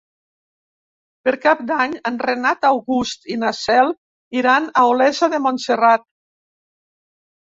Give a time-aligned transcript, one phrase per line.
[1.27, 3.93] Per Cap d'Any en Renat August i na Cel
[4.39, 6.05] iran a Olesa de Montserrat.